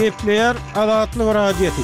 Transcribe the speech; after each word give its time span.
Gepleyer 0.00 0.56
Adatlı 0.76 1.34
Radyeti. 1.34 1.80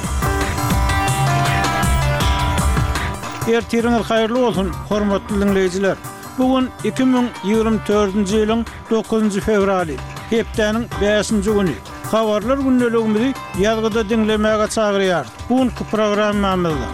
Yer 3.53 3.61
tiriňiz 3.71 4.07
haýyrly 4.11 4.35
bolsun, 4.45 4.69
hormatly 4.89 5.37
dinleýijiler. 5.43 5.97
Bugun 6.39 6.69
2024-nji 6.85 8.37
ýylyň 8.37 8.63
9-njy 8.91 9.41
fevraly, 9.49 9.97
hepdeniň 10.31 10.89
5-nji 11.03 11.55
güni. 11.59 11.77
Habarlar 12.13 12.59
gündeligimizi 12.67 13.29
ýazgyda 13.63 14.07
dinlemäge 14.11 14.67
çagyrýar. 14.77 15.27
Bugun 15.49 15.69
ki 15.69 15.85
programmamyzda 15.91 16.89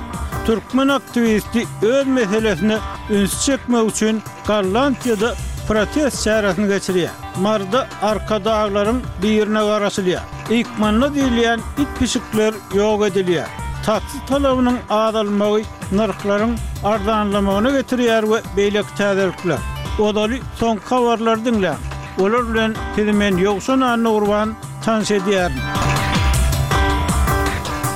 Türkmen 0.47 0.89
aktivisti 0.89 1.67
öz 1.83 2.07
meselesini 2.07 2.79
ünsi 3.11 3.45
çekme 3.47 3.81
üçün 3.81 4.23
Garlantiyada 4.47 5.35
Fratiyes 5.69 6.25
şeraznı 6.25 6.67
geçiriyə. 6.67 7.09
Marda 7.43 7.87
arka 8.03 8.39
ağırlarım 8.53 9.03
bir 9.23 9.29
yerə 9.39 9.63
varasılıyə. 9.71 10.21
İkmanlı 10.51 11.09
diliyən 11.17 11.61
it 11.79 11.89
pişıklır 11.99 12.55
yoğ 12.75 12.99
ediliyə. 13.09 13.45
Tat 13.87 14.03
talabının 14.29 14.79
ağalmaq 14.91 15.63
nırqlarım 15.93 16.55
ardanlıma 16.85 17.53
onu 17.61 17.71
götürür 17.79 18.25
beylik 18.57 18.87
təzəklər. 18.99 19.63
Və 19.99 20.11
dolı 20.19 20.39
son 20.61 20.83
qavarlardanla. 20.89 21.77
Olur 22.21 22.45
ulan 22.55 22.75
tilimən 22.97 23.39
yoxsun 23.47 23.87
annə 23.95 24.13
urvan 24.19 24.57
tən 24.87 25.07
sədiər. 25.09 25.82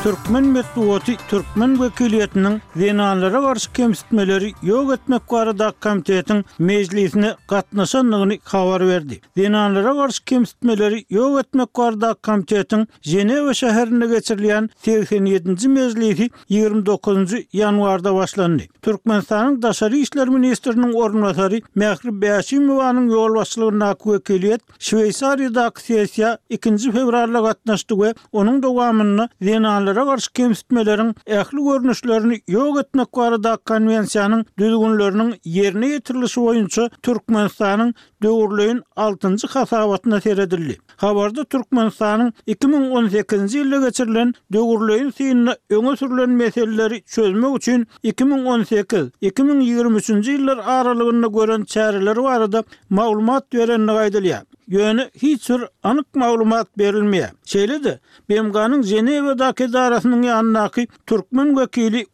Türkmen 0.07 0.45
mektuwaty 0.47 1.13
Türkmen 1.31 1.75
wekiliýetiniň 1.79 2.59
ZENANLARA 2.81 3.39
garşy 3.45 3.73
kemsitmeleri 3.77 4.51
ýok 4.63 4.95
etmek 4.95 5.23
gara 5.29 5.59
da 5.59 5.73
MEJLISINI 5.85 6.43
mejlisine 6.59 7.33
gatnaşanlygyny 7.49 8.39
habar 8.45 8.87
VERDI. 8.89 9.21
ZENANLARA 9.37 9.93
garşy 9.95 10.23
kemsitmeleri 10.27 11.01
ýok 11.05 11.41
etmek 11.41 11.75
gara 11.75 12.01
da 12.01 12.13
komitetiň 12.13 12.87
Jenewa 13.03 13.55
şäherinde 13.63 14.09
geçirilen 14.11 14.71
7-nji 14.87 15.69
mejlisi 15.69 16.31
29-njy 16.51 17.41
ýanwarda 17.55 18.15
başlandy. 18.15 18.63
Türkmenistanyň 18.83 19.63
daşary 19.63 20.01
işler 20.01 20.29
ministriniň 20.29 20.95
ornatary 20.95 21.61
Mehri 21.75 22.15
Beýşimowanyň 22.25 23.11
ýol 23.15 23.35
başlygyna 23.41 23.91
köpüklet 23.95 24.61
Şweýsariýada 24.79 25.67
aksiýasiýa 25.69 26.37
2-nji 26.51 26.93
fevralda 26.93 27.41
gatnaşdy 27.49 27.95
we 27.95 28.15
onuň 28.33 28.63
dowamyny 28.63 29.96
kadınlara 29.97 30.15
karşı 30.17 30.33
kemsitmelerin 30.33 31.15
ehli 31.27 31.65
görünüşlerini 31.65 32.41
yok 32.49 32.81
etmek 32.81 33.09
varada 33.15 33.57
konvensiyanın 33.57 34.45
düzgünlerinin 34.59 35.35
yerine 35.45 35.89
getirilisi 35.89 36.41
oyuncu 36.41 36.91
Türkmenistan'ın 37.03 37.95
dövürlüğün 38.23 38.83
6. 38.97 39.35
hasabatına 39.51 40.21
teredildi. 40.21 40.79
Havarda 40.97 41.45
Türkmenistan'ın 41.45 42.33
2018-ci 42.49 43.59
ilde 43.61 43.79
geçirilen 43.81 44.35
dögürlüğün 44.53 45.11
sinine 45.11 45.55
öne 45.71 45.97
sürülen 45.97 46.31
meseleleri 46.31 47.03
çözmek 47.05 47.57
için 47.57 47.87
2018-2023-ci 48.05 50.33
iller 50.33 50.57
aralığında 50.59 51.27
gören 51.27 51.65
çareleri 51.65 52.21
varada 52.23 52.65
maulumat 52.91 53.55
veren 53.55 53.87
nagaydılya. 53.87 54.43
Yönü 54.67 55.11
hiç 55.23 55.43
sür 55.43 55.63
anık 55.83 56.15
malumat 56.15 56.79
berilmeye. 56.79 57.31
Şeyli 57.45 57.85
de 57.85 58.01
Bemga'nın 58.29 58.83
Zeneva 58.83 59.39
daki 59.39 59.73
darasının 59.73 60.23
yanındaki 60.23 60.89
Türkmen 61.07 61.57
vekili 61.57 62.07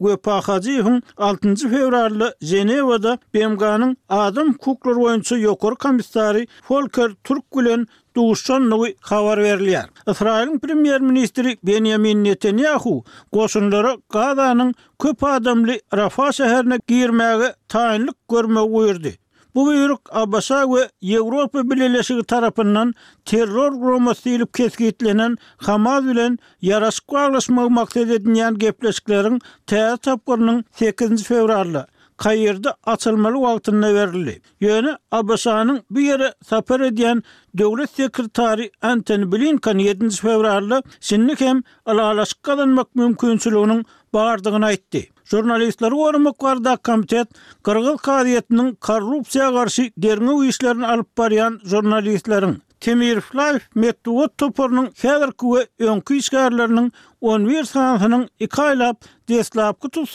6. 1.17 1.55
fevrarlı 1.55 2.35
Zeneva'da 2.41 3.17
Bemga'nın 3.33 3.97
adım 4.09 4.53
kuklar 4.53 4.95
oyuncu 4.95 5.37
yokor 5.37 5.75
komisari 5.75 6.47
Folker 6.67 7.11
Türk 7.23 7.51
gülen 7.51 7.87
duğuşan 8.15 8.69
nogu 8.69 8.87
havar 9.01 9.37
veriliyar. 9.37 9.85
Israel'in 10.07 10.59
premier 10.59 11.01
Ministri 11.01 11.57
Benjamin 11.63 12.23
Netanyahu 12.23 13.03
gosunları 13.31 13.97
Gada'nın 14.09 14.73
köp 14.99 15.23
adamlı 15.23 15.73
Rafa 15.95 16.31
şeherine 16.31 16.79
girmeyi 16.87 17.51
tayinlik 17.69 18.15
görme 18.31 18.59
uyurdu. 18.59 19.07
Bu 19.55 19.65
buyruk 19.65 20.15
Abasa 20.15 20.63
we 20.67 20.89
Yevropa 21.01 21.69
Birleşigi 21.69 22.23
tarapından 22.23 22.93
terror 23.25 23.71
guruhmasy 23.73 24.29
bilen 24.35 24.45
kesgitlenen 24.53 25.37
Hamas 25.57 26.03
bilen 26.03 26.37
yarasqa 26.61 27.19
alışmak 27.27 27.69
maksat 27.69 28.07
edilen 28.09 28.53
gepleşikleriň 28.55 29.39
täze 29.67 30.11
8-nji 30.79 31.23
fevralda 31.23 31.87
Kayyirda 32.17 32.75
açılmalı 32.83 33.41
vaktinna 33.41 33.93
verili. 33.93 34.41
Yöne 34.59 34.97
Abasa'nın 35.11 35.83
bir 35.91 36.01
yere 36.01 36.33
sapar 36.47 36.79
ediyen 36.79 37.23
Devlet 37.57 37.89
Sekretari 37.89 38.71
Anten 38.81 39.31
Blinkan 39.31 39.77
7. 39.77 40.09
fevrarlı 40.09 40.83
sinnikem 40.99 41.61
hem 41.87 41.97
alaşkadan 41.99 42.69
makmum 42.69 43.15
bardygyny 44.13 44.65
aýtdy. 44.65 45.01
Jurnalistler 45.31 45.91
Gorum 45.95 46.27
Kwarda 46.33 46.77
Komitet 46.77 47.27
Kyrgyz 47.65 47.97
Kaýetiniň 48.05 48.73
korrupsiýa 48.85 49.49
garşy 49.55 49.89
derňe 49.97 50.35
uýuşlaryny 50.37 50.85
alyp 50.87 51.09
barýan 51.17 51.55
jurnalistleriň 51.71 52.59
Temir 52.83 53.21
Flaif 53.23 53.65
Metwot 53.79 54.35
Topurnyň 54.37 54.89
häzirki 54.99 55.53
we 55.53 55.63
öňki 55.79 56.19
vir 57.23 57.63
sanatının 57.63 58.29
2 58.39 58.61
aylap 58.61 59.01
deslap 59.29 59.79
kutup 59.79 60.07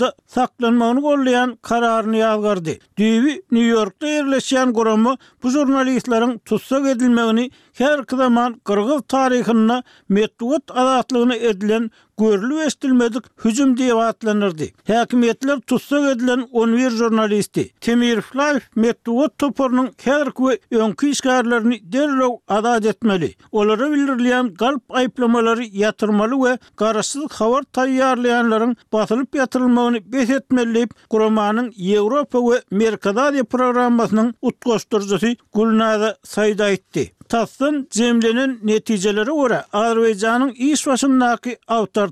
da 0.00 0.12
saklanmağını 0.26 1.00
gollayan 1.00 1.58
kararını 1.62 2.16
yazgardı. 2.16 2.70
Düğü 2.96 3.26
New 3.28 3.58
York'da 3.66 4.06
yerleşen 4.08 4.72
kuramı 4.72 5.16
bu 5.42 5.50
jurnalistlerin 5.50 6.38
tutsak 6.38 6.86
edilmeğini 6.86 7.50
her 7.74 8.00
zaman 8.10 8.60
Kırgız 8.64 9.02
tarihinine 9.08 9.82
metruat 10.08 10.62
adatlığını 10.70 11.34
edilen 11.36 11.90
görülü 12.18 12.60
estilmedik 12.60 13.24
hücum 13.44 13.70
vaatlanirdi. 13.70 13.94
vaatlanırdı. 13.94 14.64
Hakimiyetler 14.86 15.58
tutsak 15.60 16.16
edilen 16.16 16.48
11 16.52 16.90
jurnalisti. 16.90 17.70
Temir 17.80 18.20
Flav 18.20 18.58
metruat 18.76 19.38
toporunun 19.38 19.88
her 20.04 20.30
kuvve 20.30 20.58
önkü 20.70 21.08
işgarlarını 21.08 21.74
derlo 21.82 22.38
adat 22.48 22.84
etmeli. 22.86 23.34
Oları 23.52 23.90
bilirliyan 23.92 24.54
galp 24.54 24.82
ayplamaları 24.90 25.64
yatırmalı 25.64 26.47
we 26.48 26.58
garaşsyz 26.76 27.22
tayyarlayanların 27.26 27.70
taýýarlayanlaryň 27.78 28.72
basylyp 28.92 29.34
ýatyrylmagyny 29.40 30.00
beýle 30.14 30.34
etmelip, 30.36 30.90
Gromanyň 31.10 31.68
Ýewropa 31.88 32.38
we 32.48 32.56
Merkada 32.80 33.26
diýip 33.34 33.50
programmasynyň 33.52 34.32
utgaşdyrjysy 34.42 35.34
Gulnada 35.52 36.14
saýda 36.34 36.70
etdi. 36.70 37.12
Tassyn 37.28 37.86
jemlenen 37.92 38.58
netijeleri 38.62 39.32
ora 39.32 39.64
Arwejanyň 39.72 40.52
iş 40.54 40.86
başyndaky 40.86 41.56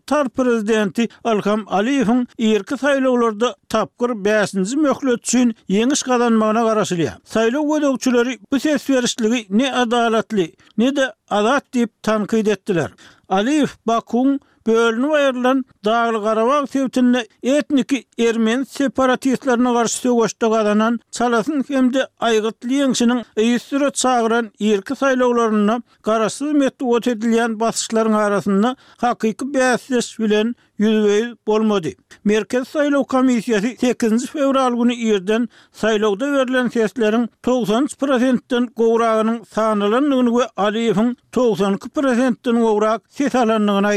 tar 0.07 0.29
prezidenti 0.29 1.09
Alham 1.25 1.61
Aliýewiň 1.79 2.21
ýerki 2.49 2.77
saýlawlarda 2.85 3.55
tapgyr 3.69 4.11
5-nji 4.29 4.77
möhlet 4.87 5.19
üçin 5.27 5.55
ýeňiş 5.77 6.01
gazanmagyna 6.09 6.63
garaşylýar. 6.69 7.17
Saýlaw 7.33 8.37
bu 8.53 8.61
ses 8.61 8.89
berişligi 8.89 9.47
ne 9.51 9.73
adalatly, 9.73 10.53
ne 10.79 10.97
de 10.97 11.13
adat 11.31 11.65
diýip 11.75 11.89
tanqid 12.03 12.47
ettiler. 12.47 12.91
Alif 13.29 13.79
Bakung 13.85 14.39
bölünü 14.67 15.13
ayrılan 15.13 15.65
Dağlı 15.85 16.23
Qarabağ 16.25 16.67
sevtinle 16.67 17.27
etniki 17.43 18.05
ermen 18.19 18.65
separatistlerine 18.65 19.73
qarşı 19.73 19.95
sögoşta 19.97 20.47
qadanan 20.51 21.01
çalasın 21.11 21.65
hemde 21.69 22.07
aygıtlı 22.21 22.69
yengsinin 22.73 23.23
eyistürü 23.37 23.91
çağıran 23.91 24.51
irki 24.59 24.95
saylaularına 24.97 25.83
qarasız 26.03 26.53
metu 26.53 26.91
ot 26.95 27.07
edilyen 27.09 27.61
basışların 27.61 28.13
arasında 28.13 28.77
haqiqi 28.97 29.45
bəsdes 29.57 30.19
bilen 30.23 30.55
yüzvey 30.79 31.25
bolmadı. 31.47 31.89
Merkez 32.25 32.69
Saylov 32.69 33.05
Komisiyasi 33.05 33.77
8 33.81 34.27
fevral 34.27 34.73
günü 34.73 34.95
irden 34.95 35.49
saylovda 35.73 36.33
verilen 36.33 36.69
seslerin 36.69 37.29
90%'den 37.45 38.67
qovrağının 38.67 39.45
sanılanlığını 39.55 40.39
ve 40.39 40.45
Aliyev'in 40.57 41.17
92%'den 41.33 42.57
qovrağ 42.63 43.01
ses 43.11 43.35
alanlığını 43.35 43.89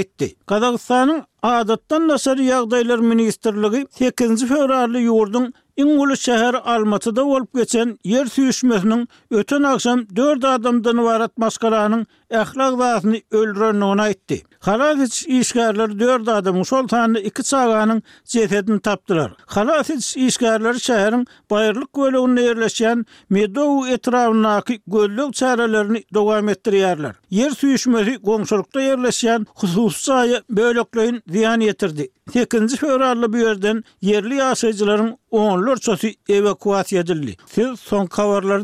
Qazaqstanın 0.60 1.24
adatdan 1.44 2.08
nasar 2.08 2.38
yağdaylar 2.38 3.00
ministerliği 3.00 3.86
8-ci 4.00 4.46
fevrarlı 4.48 5.00
yurdun 5.00 5.54
İngulu 5.82 6.14
şəhər 6.22 6.56
Almatıda 6.74 7.24
olup 7.26 7.54
geçen 7.56 8.00
yer 8.06 8.26
süyüşmesinin 8.26 9.08
öten 9.32 9.64
akşam 9.64 10.06
4 10.16 10.46
adamdan 10.46 11.04
varat 11.06 11.38
maskalanın 11.38 12.08
ahlak 12.38 12.78
vaatını 12.78 13.22
öldürürünü 13.32 13.84
ona 13.84 14.08
etti. 14.10 14.44
Halafiz 14.60 15.26
4 15.30 16.00
dörd 16.00 16.28
adamın 16.28 16.64
sultanını 16.64 17.20
iki 17.20 17.44
çağanın 17.44 18.04
cefetini 18.26 18.80
taptılar. 18.80 19.32
Halafiz 19.46 20.18
işgarları 20.18 20.80
şehrin 20.80 21.28
bayırlık 21.52 21.94
gölüğünü 21.94 22.42
yerleşen 22.42 23.06
Medovu 23.30 23.88
etrafındaki 23.88 24.80
gölüğü 24.88 25.32
çarelerini 25.34 26.04
devam 26.14 26.50
ettiriyarlar. 26.50 27.16
Yer 27.30 27.52
suyuşmeti 27.52 28.22
komşulukta 28.22 28.82
yerleşen 28.82 29.48
hususaya 29.56 30.42
bölüklüğün 30.50 31.24
ziyan 31.28 31.60
yetirdi. 31.60 32.10
Tekinci 32.34 32.78
fevrarlı 32.78 33.34
bir 33.34 33.40
yerden 33.40 33.84
yerli 34.02 34.36
yasayıcıların 34.36 35.18
onlar 35.32 35.78
çözü 35.78 36.12
evakuat 36.30 36.94
edildi. 36.94 37.36
Siz 37.50 37.80
son 37.80 38.10